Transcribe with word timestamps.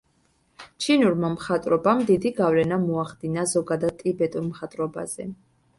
ჩინურმა 0.85 1.29
მხატვრობამ 1.33 2.01
დიდი 2.09 2.33
გავლენა 2.41 2.81
მოახდინა 2.87 3.45
ზოგადად 3.55 4.03
ტიბეტურ 4.03 4.51
მხატვრობაზე. 4.53 5.35